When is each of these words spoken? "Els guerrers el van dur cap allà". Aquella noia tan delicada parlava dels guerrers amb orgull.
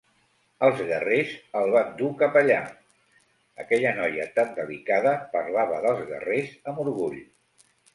"Els 0.67 0.79
guerrers 0.87 1.33
el 1.59 1.73
van 1.75 1.91
dur 1.99 2.09
cap 2.23 2.41
allà". 2.41 2.57
Aquella 3.67 3.95
noia 4.03 4.29
tan 4.41 4.53
delicada 4.61 5.17
parlava 5.39 5.83
dels 5.89 6.07
guerrers 6.13 6.61
amb 6.73 6.87
orgull. 6.91 7.27